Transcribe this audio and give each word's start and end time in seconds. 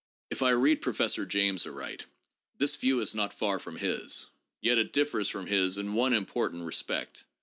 If 0.31 0.41
I 0.41 0.49
read 0.49 0.81
Professor 0.81 1.27
James 1.27 1.67
aright, 1.67 2.07
this 2.57 2.75
view 2.75 3.01
is 3.01 3.13
not 3.13 3.31
far 3.37 3.59
from 3.59 3.77
his, 3.77 4.31
yet 4.59 4.79
it 4.79 4.93
differs 4.93 5.29
from 5.29 5.45
his 5.45 5.77
in 5.77 5.93
one 5.93 6.13
important 6.13 6.63
respect. 6.63 7.25